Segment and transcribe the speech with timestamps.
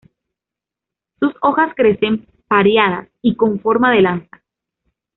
[1.19, 4.41] Sus hojas crecen pareadas y con forma de lanza.